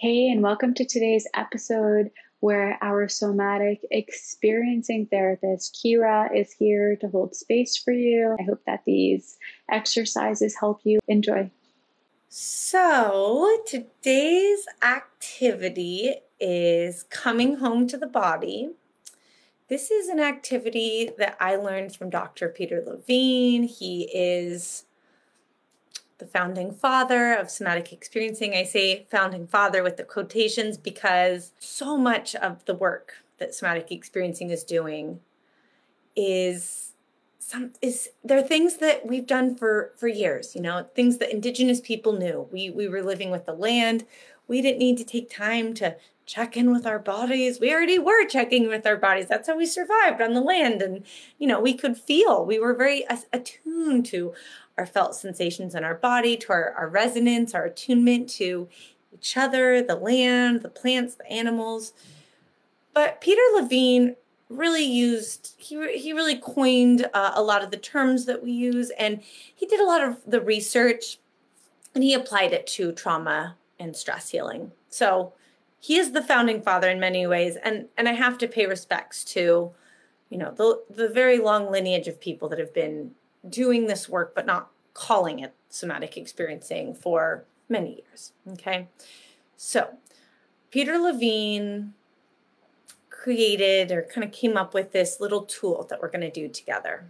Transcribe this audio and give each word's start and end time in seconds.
Hey, 0.00 0.30
and 0.30 0.44
welcome 0.44 0.74
to 0.74 0.84
today's 0.84 1.26
episode 1.34 2.12
where 2.38 2.78
our 2.80 3.08
somatic 3.08 3.80
experiencing 3.90 5.06
therapist, 5.06 5.74
Kira, 5.74 6.28
is 6.32 6.52
here 6.52 6.94
to 7.00 7.08
hold 7.08 7.34
space 7.34 7.76
for 7.76 7.90
you. 7.90 8.36
I 8.38 8.44
hope 8.44 8.60
that 8.64 8.84
these 8.86 9.38
exercises 9.68 10.54
help 10.54 10.82
you. 10.84 11.00
Enjoy. 11.08 11.50
So, 12.28 13.58
today's 13.66 14.66
activity 14.82 16.14
is 16.38 17.02
coming 17.10 17.56
home 17.56 17.88
to 17.88 17.98
the 17.98 18.06
body. 18.06 18.70
This 19.66 19.90
is 19.90 20.08
an 20.08 20.20
activity 20.20 21.10
that 21.18 21.36
I 21.40 21.56
learned 21.56 21.96
from 21.96 22.08
Dr. 22.08 22.48
Peter 22.50 22.84
Levine. 22.86 23.64
He 23.64 24.08
is 24.14 24.84
the 26.18 26.26
founding 26.26 26.72
father 26.72 27.32
of 27.32 27.50
somatic 27.50 27.92
experiencing. 27.92 28.54
I 28.54 28.64
say 28.64 29.06
founding 29.10 29.46
father 29.46 29.82
with 29.82 29.96
the 29.96 30.04
quotations 30.04 30.76
because 30.76 31.52
so 31.58 31.96
much 31.96 32.34
of 32.34 32.64
the 32.64 32.74
work 32.74 33.14
that 33.38 33.54
somatic 33.54 33.90
experiencing 33.90 34.50
is 34.50 34.64
doing 34.64 35.20
is 36.16 36.92
some 37.38 37.72
is 37.80 38.10
there 38.22 38.38
are 38.38 38.42
things 38.42 38.76
that 38.78 39.06
we've 39.06 39.26
done 39.26 39.54
for 39.54 39.92
for 39.96 40.08
years, 40.08 40.54
you 40.54 40.60
know, 40.60 40.86
things 40.94 41.18
that 41.18 41.32
indigenous 41.32 41.80
people 41.80 42.12
knew. 42.12 42.48
We 42.52 42.68
we 42.70 42.88
were 42.88 43.02
living 43.02 43.30
with 43.30 43.46
the 43.46 43.54
land. 43.54 44.04
We 44.48 44.60
didn't 44.60 44.78
need 44.78 44.98
to 44.98 45.04
take 45.04 45.30
time 45.30 45.72
to 45.74 45.96
check 46.28 46.58
in 46.58 46.70
with 46.70 46.86
our 46.86 46.98
bodies. 46.98 47.58
We 47.58 47.72
already 47.72 47.98
were 47.98 48.26
checking 48.26 48.68
with 48.68 48.86
our 48.86 48.98
bodies. 48.98 49.26
That's 49.28 49.48
how 49.48 49.56
we 49.56 49.64
survived 49.64 50.20
on 50.20 50.34
the 50.34 50.42
land. 50.42 50.82
And, 50.82 51.04
you 51.38 51.46
know, 51.46 51.58
we 51.58 51.72
could 51.72 51.96
feel, 51.96 52.44
we 52.44 52.60
were 52.60 52.74
very 52.74 53.04
attuned 53.32 54.04
to 54.06 54.34
our 54.76 54.84
felt 54.84 55.16
sensations 55.16 55.74
in 55.74 55.84
our 55.84 55.94
body, 55.94 56.36
to 56.36 56.52
our, 56.52 56.72
our 56.72 56.86
resonance, 56.86 57.54
our 57.54 57.64
attunement 57.64 58.28
to 58.28 58.68
each 59.12 59.38
other, 59.38 59.82
the 59.82 59.96
land, 59.96 60.60
the 60.60 60.68
plants, 60.68 61.14
the 61.14 61.26
animals. 61.26 61.94
But 62.92 63.22
Peter 63.22 63.42
Levine 63.54 64.14
really 64.50 64.84
used 64.84 65.54
he 65.58 65.76
he 65.98 66.12
really 66.12 66.36
coined 66.36 67.06
uh, 67.12 67.32
a 67.34 67.42
lot 67.42 67.62
of 67.62 67.70
the 67.70 67.76
terms 67.76 68.24
that 68.24 68.42
we 68.42 68.50
use 68.50 68.90
and 68.98 69.20
he 69.54 69.66
did 69.66 69.78
a 69.78 69.84
lot 69.84 70.02
of 70.02 70.16
the 70.26 70.40
research 70.40 71.18
and 71.94 72.02
he 72.02 72.14
applied 72.14 72.54
it 72.54 72.66
to 72.66 72.90
trauma 72.92 73.56
and 73.78 73.94
stress 73.94 74.30
healing 74.30 74.72
so 74.88 75.34
he 75.80 75.96
is 75.96 76.12
the 76.12 76.22
founding 76.22 76.60
father 76.60 76.88
in 76.88 77.00
many 77.00 77.26
ways 77.26 77.56
and 77.62 77.86
and 77.96 78.08
i 78.08 78.12
have 78.12 78.38
to 78.38 78.48
pay 78.48 78.66
respects 78.66 79.24
to 79.24 79.70
you 80.30 80.38
know 80.38 80.52
the 80.52 80.82
the 80.94 81.08
very 81.08 81.38
long 81.38 81.70
lineage 81.70 82.08
of 82.08 82.20
people 82.20 82.48
that 82.48 82.58
have 82.58 82.74
been 82.74 83.12
doing 83.48 83.86
this 83.86 84.08
work 84.08 84.34
but 84.34 84.46
not 84.46 84.70
calling 84.98 85.38
it 85.38 85.54
somatic 85.68 86.16
experiencing 86.16 86.92
for 86.92 87.44
many 87.68 88.02
years. 88.02 88.32
Okay. 88.52 88.88
So 89.56 89.94
Peter 90.70 90.98
Levine 90.98 91.94
created 93.10 93.92
or 93.92 94.02
kind 94.02 94.24
of 94.24 94.32
came 94.32 94.56
up 94.56 94.74
with 94.74 94.92
this 94.92 95.20
little 95.20 95.42
tool 95.42 95.86
that 95.88 96.00
we're 96.00 96.10
going 96.10 96.22
to 96.22 96.30
do 96.30 96.48
together. 96.48 97.06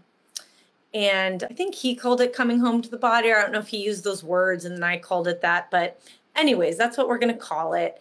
And 0.95 1.45
I 1.45 1.55
think 1.55 1.75
he 1.75 1.95
called 1.95 2.21
it 2.21 2.33
coming 2.33 2.61
home 2.61 2.81
to 2.83 2.89
the 2.89 2.97
body. 2.97 3.31
I 3.31 3.41
don't 3.41 3.53
know 3.53 3.59
if 3.59 3.69
he 3.69 3.79
used 3.79 4.05
those 4.05 4.25
words 4.25 4.65
and 4.65 4.77
then 4.77 4.85
I 4.85 4.99
called 4.99 5.29
it 5.29 5.43
that. 5.43 5.71
But, 5.71 6.01
anyways, 6.35 6.79
that's 6.79 6.97
what 6.97 7.09
we're 7.09 7.19
going 7.19 7.33
to 7.33 7.39
call 7.39 7.75
it. 7.75 8.01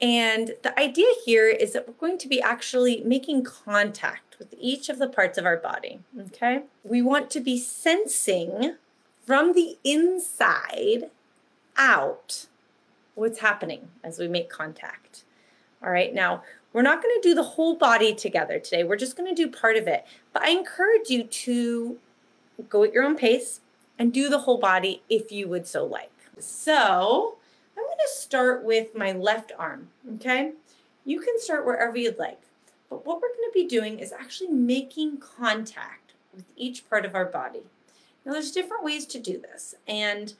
And 0.00 0.54
the 0.62 0.78
idea 0.78 1.08
here 1.24 1.48
is 1.48 1.72
that 1.72 1.88
we're 1.88 1.94
going 1.94 2.18
to 2.18 2.28
be 2.28 2.40
actually 2.40 3.02
making 3.04 3.42
contact 3.42 4.38
with 4.38 4.54
each 4.58 4.88
of 4.88 4.98
the 4.98 5.08
parts 5.08 5.36
of 5.38 5.44
our 5.44 5.56
body. 5.56 6.00
Okay. 6.18 6.62
We 6.84 7.02
want 7.02 7.30
to 7.32 7.40
be 7.40 7.58
sensing 7.58 8.76
from 9.26 9.54
the 9.54 9.76
inside 9.82 11.10
out 11.76 12.46
what's 13.14 13.40
happening 13.40 13.88
as 14.04 14.18
we 14.18 14.28
make 14.28 14.48
contact. 14.48 15.24
All 15.82 15.90
right. 15.90 16.14
Now, 16.14 16.42
we're 16.72 16.82
not 16.82 17.02
going 17.02 17.20
to 17.20 17.28
do 17.28 17.34
the 17.34 17.42
whole 17.42 17.76
body 17.76 18.14
together 18.14 18.58
today. 18.58 18.84
We're 18.84 18.96
just 18.96 19.16
going 19.16 19.34
to 19.34 19.34
do 19.34 19.50
part 19.50 19.76
of 19.76 19.88
it. 19.88 20.06
But 20.32 20.42
I 20.42 20.50
encourage 20.50 21.10
you 21.10 21.24
to 21.24 21.98
go 22.68 22.84
at 22.84 22.92
your 22.92 23.02
own 23.02 23.16
pace 23.16 23.60
and 23.98 24.12
do 24.12 24.28
the 24.28 24.40
whole 24.40 24.58
body 24.58 25.02
if 25.08 25.32
you 25.32 25.48
would 25.48 25.66
so 25.66 25.84
like. 25.84 26.12
So, 26.38 27.37
to 27.98 28.08
start 28.14 28.64
with 28.64 28.94
my 28.94 29.12
left 29.12 29.52
arm. 29.58 29.88
Okay. 30.16 30.52
You 31.04 31.20
can 31.20 31.38
start 31.38 31.66
wherever 31.66 31.96
you'd 31.96 32.18
like. 32.18 32.40
But 32.90 33.04
what 33.04 33.16
we're 33.16 33.34
going 33.34 33.50
to 33.50 33.54
be 33.54 33.66
doing 33.66 33.98
is 33.98 34.12
actually 34.12 34.50
making 34.50 35.18
contact 35.18 36.12
with 36.34 36.44
each 36.56 36.88
part 36.88 37.04
of 37.04 37.14
our 37.14 37.26
body. 37.26 37.62
Now, 38.24 38.32
there's 38.32 38.52
different 38.52 38.84
ways 38.84 39.06
to 39.06 39.18
do 39.18 39.38
this. 39.38 39.74
And 39.86 40.34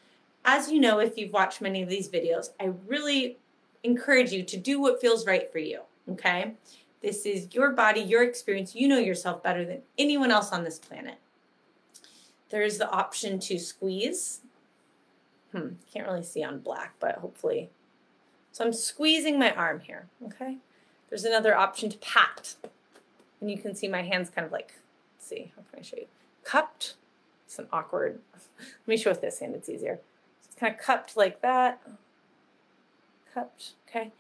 as 0.44 0.70
you 0.70 0.80
know, 0.80 0.98
if 0.98 1.16
you've 1.16 1.32
watched 1.32 1.60
many 1.60 1.82
of 1.82 1.88
these 1.88 2.08
videos, 2.08 2.50
I 2.60 2.72
really 2.86 3.38
encourage 3.82 4.32
you 4.32 4.42
to 4.42 4.56
do 4.56 4.80
what 4.80 5.00
feels 5.00 5.26
right 5.26 5.50
for 5.50 5.58
you. 5.58 5.80
Okay? 6.10 6.54
This 7.02 7.26
is 7.26 7.48
your 7.52 7.70
body, 7.70 8.00
your 8.00 8.24
experience. 8.24 8.74
You 8.74 8.88
know 8.88 8.98
yourself 8.98 9.42
better 9.42 9.64
than 9.64 9.82
anyone 9.96 10.30
else 10.30 10.52
on 10.52 10.64
this 10.64 10.78
planet. 10.78 11.18
There's 12.50 12.78
the 12.78 12.90
option 12.90 13.38
to 13.40 13.58
squeeze. 13.58 14.40
Hmm, 15.52 15.68
can't 15.92 16.06
really 16.06 16.22
see 16.22 16.44
on 16.44 16.60
black, 16.60 16.94
but 17.00 17.16
hopefully. 17.16 17.70
So 18.52 18.64
I'm 18.64 18.72
squeezing 18.72 19.38
my 19.38 19.52
arm 19.54 19.80
here, 19.80 20.08
okay? 20.26 20.56
There's 21.08 21.24
another 21.24 21.56
option 21.56 21.88
to 21.90 21.98
pat. 21.98 22.56
And 23.40 23.50
you 23.50 23.58
can 23.58 23.74
see 23.74 23.88
my 23.88 24.02
hands 24.02 24.30
kind 24.30 24.44
of 24.44 24.52
like, 24.52 24.74
see, 25.18 25.52
how 25.56 25.62
can 25.70 25.80
I 25.80 25.82
show 25.82 25.96
you? 25.96 26.06
Cupped. 26.44 26.94
It's 27.46 27.58
an 27.58 27.66
awkward, 27.72 28.20
let 28.58 28.88
me 28.88 28.96
show 28.96 29.10
with 29.10 29.22
this 29.22 29.38
hand, 29.38 29.54
it's 29.54 29.68
easier. 29.68 30.00
it's 30.44 30.54
kind 30.54 30.74
of 30.74 30.80
cupped 30.80 31.16
like 31.16 31.40
that. 31.40 31.80
Cupped, 33.32 33.70
okay? 33.88 34.12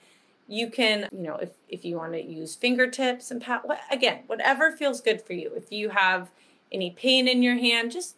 You 0.46 0.70
can, 0.70 1.08
you 1.12 1.24
know, 1.24 1.36
if, 1.36 1.50
if 1.68 1.84
you 1.84 1.96
want 1.96 2.12
to 2.14 2.22
use 2.24 2.54
fingertips 2.54 3.30
and 3.30 3.42
pat, 3.42 3.68
what, 3.68 3.80
again, 3.90 4.20
whatever 4.28 4.72
feels 4.72 5.02
good 5.02 5.20
for 5.20 5.34
you. 5.34 5.52
If 5.54 5.70
you 5.70 5.90
have 5.90 6.30
any 6.72 6.90
pain 6.90 7.28
in 7.28 7.42
your 7.42 7.56
hand, 7.56 7.92
just 7.92 8.16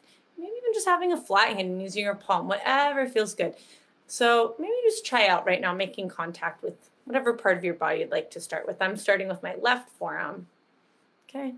just 0.81 0.89
having 0.89 1.13
a 1.13 1.21
flat 1.21 1.49
hand 1.49 1.69
and 1.69 1.83
using 1.83 2.05
your 2.05 2.15
palm, 2.15 2.49
whatever 2.49 3.07
feels 3.07 3.35
good. 3.35 3.55
So 4.07 4.55
maybe 4.59 4.73
just 4.85 5.05
try 5.05 5.27
out 5.29 5.47
right 5.47 5.61
now 5.61 5.75
making 5.75 6.09
contact 6.09 6.63
with 6.63 6.89
whatever 7.05 7.35
part 7.35 7.59
of 7.59 7.65
your 7.65 7.75
body 7.75 8.01
you'd 8.01 8.11
like 8.11 8.31
to 8.31 8.41
start 8.41 8.67
with. 8.67 8.81
I'm 8.81 8.97
starting 8.97 9.29
with 9.29 9.43
my 9.43 9.57
left 9.61 9.91
forearm. 9.91 10.47
Okay. 11.29 11.55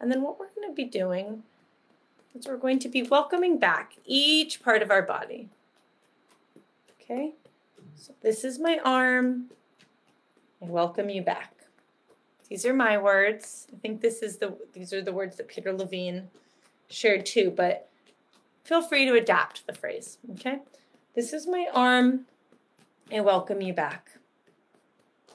And 0.00 0.10
then 0.10 0.22
what 0.22 0.40
we're 0.40 0.48
going 0.56 0.68
to 0.68 0.74
be 0.74 0.84
doing 0.84 1.42
is 2.34 2.46
we're 2.46 2.56
going 2.56 2.78
to 2.78 2.88
be 2.88 3.02
welcoming 3.02 3.58
back 3.58 3.96
each 4.06 4.62
part 4.62 4.82
of 4.82 4.90
our 4.90 5.02
body. 5.02 5.50
Okay. 7.02 7.34
So 7.96 8.14
this 8.22 8.42
is 8.42 8.58
my 8.58 8.80
arm. 8.82 9.50
I 10.62 10.66
welcome 10.66 11.10
you 11.10 11.22
back. 11.22 11.52
These 12.48 12.64
are 12.64 12.74
my 12.74 12.96
words. 12.96 13.66
I 13.72 13.76
think 13.76 14.00
this 14.00 14.22
is 14.22 14.38
the 14.38 14.56
these 14.72 14.92
are 14.94 15.02
the 15.02 15.12
words 15.12 15.36
that 15.36 15.46
Peter 15.46 15.72
Levine 15.72 16.30
shared 16.88 17.26
too, 17.26 17.52
but 17.54 17.89
feel 18.64 18.82
free 18.82 19.06
to 19.06 19.14
adapt 19.14 19.66
the 19.66 19.72
phrase. 19.72 20.18
Okay. 20.32 20.58
This 21.14 21.32
is 21.32 21.46
my 21.46 21.66
arm. 21.72 22.26
I 23.12 23.20
welcome 23.20 23.60
you 23.60 23.74
back. 23.74 24.12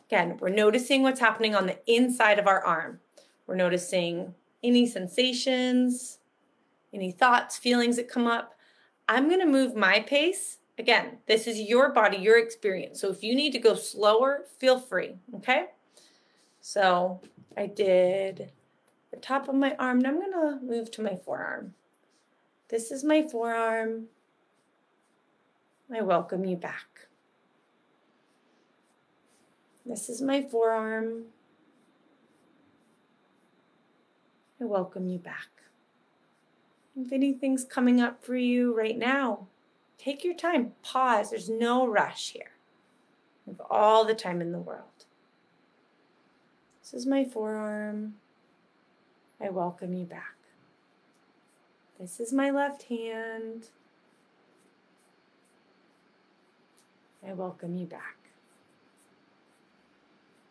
Again, 0.08 0.38
we're 0.40 0.50
noticing 0.50 1.04
what's 1.04 1.20
happening 1.20 1.56
on 1.56 1.66
the 1.66 1.78
inside 1.92 2.40
of 2.40 2.48
our 2.48 2.64
arm. 2.64 3.00
We're 3.48 3.56
noticing 3.56 4.36
any 4.64 4.88
sensations, 4.88 6.20
any 6.94 7.12
thoughts, 7.12 7.58
feelings 7.58 7.98
that 7.98 8.10
come 8.10 8.28
up. 8.28 8.56
I'm 9.10 9.28
going 9.28 9.42
to 9.42 9.46
move 9.46 9.76
my 9.76 10.00
pace. 10.00 10.60
Again, 10.78 11.20
this 11.28 11.48
is 11.48 11.60
your 11.60 11.92
body, 11.92 12.18
your 12.18 12.38
experience. 12.40 13.02
So 13.02 13.10
if 13.10 13.24
you 13.24 13.36
need 13.36 13.52
to 13.54 13.60
go 13.60 13.76
slower, 13.76 14.46
feel 14.58 14.80
free, 14.80 15.16
okay? 15.36 15.68
So 16.62 17.22
I 17.58 17.68
did 17.68 18.52
the 19.12 19.18
top 19.18 19.48
of 19.48 19.56
my 19.56 19.76
arm. 19.78 20.00
Now 20.00 20.10
I'm 20.10 20.20
going 20.20 20.32
to 20.32 20.60
move 20.66 20.92
to 20.92 21.02
my 21.02 21.16
forearm. 21.16 21.74
This 22.70 22.92
is 22.92 23.04
my 23.04 23.22
forearm. 23.22 24.06
I 25.94 26.02
welcome 26.02 26.46
you 26.46 26.56
back. 26.56 27.08
This 29.86 30.10
is 30.10 30.22
my 30.22 30.42
forearm. 30.42 31.26
I 34.60 34.66
welcome 34.66 35.08
you 35.08 35.20
back. 35.20 35.50
If 36.96 37.12
anything's 37.12 37.66
coming 37.66 38.02
up 38.02 38.24
for 38.24 38.36
you 38.36 38.76
right 38.76 38.98
now, 38.98 39.48
take 40.00 40.24
your 40.24 40.34
time, 40.34 40.72
pause. 40.82 41.30
There's 41.30 41.50
no 41.50 41.86
rush 41.86 42.32
here. 42.32 42.52
You 43.46 43.54
have 43.54 43.68
all 43.70 44.06
the 44.06 44.16
time 44.16 44.42
in 44.42 44.52
the 44.52 44.60
world. 44.60 45.06
This 46.82 46.96
is 46.96 47.06
my 47.06 47.26
forearm. 47.26 48.16
I 49.40 49.50
welcome 49.50 49.94
you 49.94 50.06
back. 50.06 50.35
This 52.00 52.20
is 52.20 52.34
my 52.34 52.52
left 52.52 52.84
hand. 52.84 53.70
I 57.28 57.34
welcome 57.34 57.76
you 57.76 57.86
back 57.86 58.16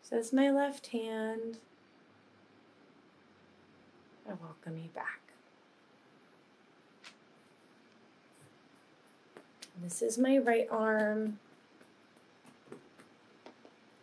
says 0.07 0.31
my 0.31 0.51
left 0.51 0.87
hand. 0.87 1.57
I 4.29 4.33
welcome 4.39 4.77
you 4.77 4.89
back. 4.93 5.19
This 9.81 10.03
is 10.03 10.19
my 10.19 10.37
right 10.37 10.67
arm. 10.69 11.39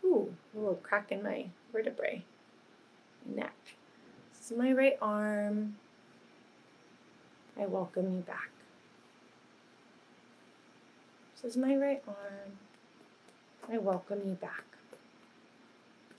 Ooh, 0.03 0.35
a 0.53 0.59
little 0.59 0.75
crack 0.75 1.11
in 1.11 1.23
my 1.23 1.45
vertebrae, 1.71 2.23
neck. 3.25 3.55
This 4.37 4.51
is 4.51 4.57
my 4.57 4.73
right 4.73 4.97
arm. 5.01 5.77
I 7.59 7.65
welcome 7.65 8.13
you 8.13 8.21
back. 8.21 8.49
This 11.35 11.51
is 11.51 11.57
my 11.57 11.75
right 11.75 12.01
arm. 12.07 12.57
I 13.71 13.77
welcome 13.77 14.21
you 14.25 14.33
back. 14.33 14.63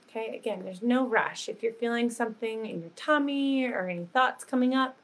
Okay, 0.09 0.35
again, 0.35 0.61
there's 0.63 0.81
no 0.81 1.05
rush. 1.05 1.49
If 1.49 1.61
you're 1.61 1.73
feeling 1.73 2.09
something 2.09 2.65
in 2.65 2.81
your 2.81 2.91
tummy 2.95 3.65
or 3.65 3.89
any 3.89 4.05
thoughts 4.05 4.45
coming 4.45 4.73
up, 4.73 4.95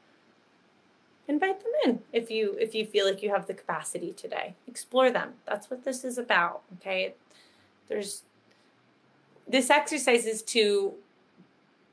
invite 1.28 1.62
them 1.62 1.72
in 1.84 2.00
if 2.12 2.30
you 2.30 2.56
if 2.58 2.74
you 2.74 2.86
feel 2.86 3.06
like 3.06 3.22
you 3.22 3.30
have 3.30 3.46
the 3.46 3.54
capacity 3.54 4.12
today. 4.12 4.54
Explore 4.66 5.10
them. 5.10 5.34
That's 5.46 5.70
what 5.70 5.84
this 5.84 6.02
is 6.02 6.16
about, 6.16 6.62
okay? 6.78 7.14
There's 7.88 8.22
this 9.46 9.68
exercise 9.68 10.24
is 10.24 10.42
to 10.42 10.94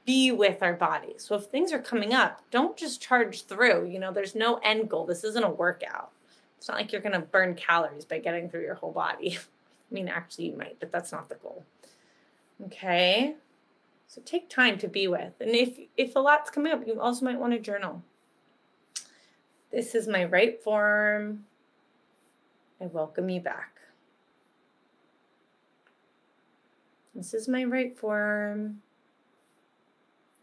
be 0.09 0.31
with 0.31 0.63
our 0.63 0.73
body. 0.73 1.13
So 1.17 1.35
if 1.35 1.43
things 1.43 1.71
are 1.71 1.77
coming 1.77 2.15
up, 2.15 2.41
don't 2.49 2.75
just 2.75 2.99
charge 2.99 3.43
through. 3.43 3.85
You 3.85 3.99
know, 3.99 4.11
there's 4.11 4.33
no 4.33 4.55
end 4.63 4.89
goal. 4.89 5.05
This 5.05 5.23
isn't 5.23 5.43
a 5.43 5.51
workout. 5.51 6.09
It's 6.57 6.67
not 6.67 6.77
like 6.77 6.91
you're 6.91 6.99
going 6.99 7.13
to 7.13 7.19
burn 7.19 7.53
calories 7.53 8.05
by 8.05 8.17
getting 8.17 8.49
through 8.49 8.63
your 8.63 8.73
whole 8.73 8.91
body. 8.91 9.37
I 9.91 9.93
mean, 9.93 10.07
actually, 10.07 10.47
you 10.47 10.57
might, 10.57 10.79
but 10.79 10.91
that's 10.91 11.11
not 11.11 11.29
the 11.29 11.35
goal. 11.35 11.63
Okay. 12.65 13.35
So 14.07 14.19
take 14.25 14.49
time 14.49 14.79
to 14.79 14.87
be 14.87 15.07
with. 15.07 15.33
And 15.39 15.51
if 15.51 15.77
if 15.95 16.15
a 16.15 16.19
lot's 16.19 16.49
coming 16.49 16.73
up, 16.73 16.87
you 16.87 16.99
also 16.99 17.23
might 17.23 17.39
want 17.39 17.53
to 17.53 17.59
journal. 17.59 18.01
This 19.71 19.93
is 19.93 20.07
my 20.07 20.25
right 20.25 20.59
form. 20.59 21.45
I 22.81 22.87
welcome 22.87 23.29
you 23.29 23.41
back. 23.41 23.75
This 27.13 27.35
is 27.35 27.47
my 27.47 27.63
right 27.63 27.95
form. 27.95 28.81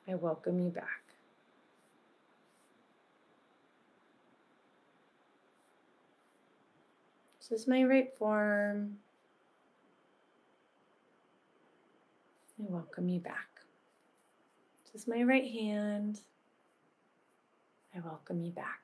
I 0.09 0.15
welcome 0.15 0.61
you 0.61 0.71
back. 0.71 1.03
This 7.41 7.61
is 7.61 7.67
my 7.67 7.85
right 7.85 8.13
form. 8.17 8.99
I 12.61 12.65
welcome 12.69 13.09
you 13.09 13.21
back. 13.21 13.61
This 14.85 15.03
is 15.03 15.09
my 15.09 15.23
right 15.23 15.51
hand. 15.51 16.21
I 17.95 18.01
welcome 18.01 18.41
you 18.41 18.53
back. 18.53 18.81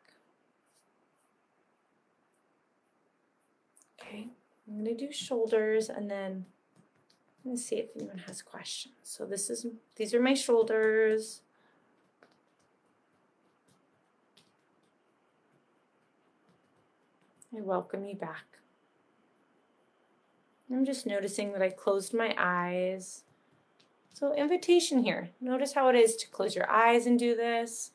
Okay, 4.01 4.29
I'm 4.69 4.85
going 4.85 4.97
to 4.97 5.07
do 5.07 5.13
shoulders 5.13 5.89
and 5.89 6.11
then 6.11 6.47
Going 7.45 7.57
to 7.57 7.63
see 7.63 7.77
if 7.77 7.89
anyone 7.97 8.19
has 8.27 8.41
questions. 8.41 8.95
So 9.03 9.27
this 9.27 9.51
is 9.51 9.67
these 9.97 10.15
are 10.15 10.21
my 10.21 10.35
shoulders. 10.35 11.43
I 17.55 17.61
welcome 17.61 18.05
you 18.05 18.15
back. 18.15 18.45
I'm 20.71 20.87
just 20.87 21.05
noticing 21.05 21.53
that 21.53 21.63
I 21.63 21.69
closed 21.69 22.15
my 22.15 22.35
eyes. 22.39 23.25
So 24.15 24.33
invitation 24.35 25.03
here. 25.03 25.31
Notice 25.41 25.75
how 25.75 25.89
it 25.89 25.97
is 25.97 26.17
to 26.17 26.29
close 26.29 26.55
your 26.55 26.71
eyes 26.71 27.07
and 27.07 27.19
do 27.19 27.35
this. 27.35 27.91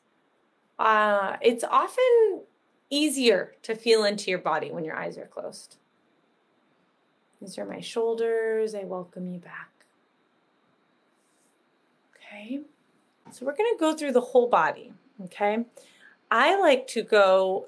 Uh, 0.78 1.38
it's 1.40 1.64
often 1.64 2.42
easier 2.90 3.54
to 3.62 3.74
feel 3.74 4.04
into 4.04 4.30
your 4.30 4.38
body 4.38 4.70
when 4.70 4.84
your 4.84 4.94
eyes 4.94 5.18
are 5.18 5.26
closed. 5.26 5.77
These 7.40 7.58
are 7.58 7.64
my 7.64 7.80
shoulders. 7.80 8.74
I 8.74 8.84
welcome 8.84 9.32
you 9.32 9.38
back. 9.38 9.70
Okay. 12.16 12.60
So 13.30 13.46
we're 13.46 13.56
going 13.56 13.72
to 13.74 13.78
go 13.78 13.94
through 13.94 14.12
the 14.12 14.20
whole 14.20 14.48
body. 14.48 14.92
Okay. 15.24 15.64
I 16.30 16.58
like 16.58 16.86
to 16.88 17.02
go 17.02 17.66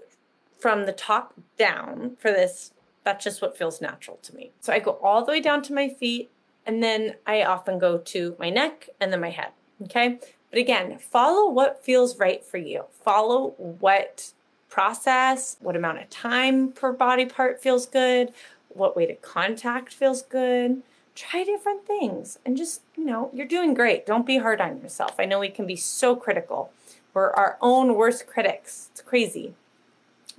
from 0.59 0.87
the 0.87 0.93
top 0.93 1.35
down 1.59 2.17
for 2.19 2.31
this. 2.31 2.73
That's 3.05 3.25
just 3.25 3.41
what 3.41 3.57
feels 3.57 3.81
natural 3.81 4.19
to 4.23 4.35
me. 4.35 4.53
So 4.61 4.73
I 4.73 4.79
go 4.79 4.99
all 5.03 5.25
the 5.25 5.33
way 5.33 5.41
down 5.41 5.63
to 5.63 5.73
my 5.73 5.89
feet, 5.89 6.31
and 6.67 6.83
then 6.83 7.15
I 7.27 7.43
often 7.43 7.79
go 7.79 7.99
to 7.99 8.37
my 8.39 8.51
neck 8.51 8.89
and 9.01 9.13
then 9.13 9.21
my 9.21 9.31
head. 9.31 9.53
Okay. 9.85 10.19
But 10.51 10.59
again, 10.59 10.99
follow 10.99 11.51
what 11.51 11.83
feels 11.83 12.19
right 12.19 12.45
for 12.45 12.59
you. 12.59 12.85
Follow 12.91 13.55
what 13.57 14.33
process, 14.69 15.57
what 15.61 15.77
amount 15.77 15.99
of 16.01 16.11
time 16.11 16.73
per 16.73 16.93
body 16.93 17.25
part 17.25 17.63
feels 17.63 17.87
good, 17.87 18.33
what 18.75 18.97
way 18.97 19.07
to 19.07 19.15
contact 19.15 19.93
feels 19.93 20.23
good. 20.23 20.83
Try 21.15 21.45
different 21.45 21.87
things 21.87 22.39
and 22.47 22.57
just, 22.57 22.83
you 22.97 23.05
know, 23.05 23.31
you're 23.35 23.47
doing 23.47 23.75
great. 23.75 24.07
Don't 24.07 24.27
be 24.27 24.39
hard 24.39 24.61
on 24.61 24.81
yourself. 24.81 25.17
I 25.19 25.25
know 25.25 25.41
we 25.41 25.49
can 25.49 25.67
be 25.67 25.77
so 25.77 26.17
critical. 26.17 26.73
We're 27.13 27.31
our 27.33 27.59
own 27.61 27.95
worst 27.95 28.27
critics. 28.27 28.89
It's 28.93 29.03
crazy. 29.03 29.55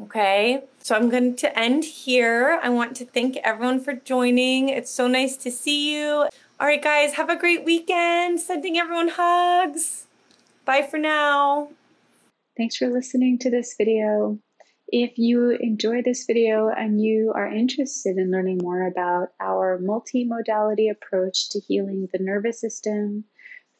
Okay, 0.01 0.63
so 0.79 0.95
I'm 0.95 1.09
going 1.09 1.35
to 1.35 1.59
end 1.59 1.83
here. 1.83 2.59
I 2.63 2.69
want 2.69 2.95
to 2.97 3.05
thank 3.05 3.37
everyone 3.37 3.79
for 3.79 3.93
joining. 3.93 4.69
It's 4.69 4.89
so 4.89 5.07
nice 5.07 5.37
to 5.37 5.51
see 5.51 5.95
you. 5.95 6.27
All 6.59 6.67
right, 6.67 6.81
guys, 6.81 7.13
have 7.13 7.29
a 7.29 7.35
great 7.35 7.65
weekend. 7.65 8.39
Sending 8.39 8.77
everyone 8.77 9.09
hugs. 9.09 10.07
Bye 10.65 10.87
for 10.89 10.97
now. 10.97 11.69
Thanks 12.57 12.77
for 12.77 12.87
listening 12.87 13.37
to 13.39 13.51
this 13.51 13.75
video. 13.77 14.39
If 14.93 15.17
you 15.17 15.51
enjoyed 15.51 16.03
this 16.03 16.25
video 16.25 16.67
and 16.67 17.01
you 17.01 17.31
are 17.33 17.47
interested 17.47 18.17
in 18.17 18.29
learning 18.29 18.59
more 18.61 18.85
about 18.87 19.29
our 19.39 19.79
multimodality 19.79 20.91
approach 20.91 21.49
to 21.51 21.61
healing 21.61 22.09
the 22.11 22.19
nervous 22.19 22.59
system 22.59 23.23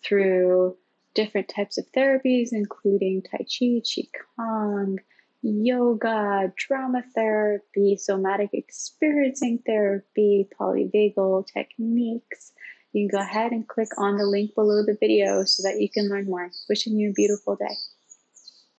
through 0.06 0.78
different 1.13 1.50
types 1.50 1.78
of 1.78 1.86
therapies, 1.92 2.50
including 2.54 3.24
Tai 3.24 3.40
Chi, 3.40 3.81
Qigong, 3.84 5.00
yoga, 5.42 6.54
drama 6.56 7.04
therapy, 7.14 7.98
somatic 7.98 8.52
experiencing 8.54 9.60
therapy, 9.66 10.48
polyvagal 10.57 11.46
techniques, 11.48 12.54
you 12.94 13.10
can 13.10 13.19
go 13.19 13.22
ahead 13.22 13.52
and 13.52 13.68
click 13.68 13.90
on 13.98 14.18
the 14.18 14.25
link 14.25 14.56
below 14.56 14.84
the 14.86 14.98
video 14.98 15.44
so 15.44 15.64
that 15.64 15.81
you 15.81 15.90
can 15.90 16.07
learn 16.07 16.25
more. 16.25 16.50
Wishing 16.69 16.98
you 16.98 17.10
a 17.10 17.14
beautiful 17.14 17.57
day. 17.57 17.75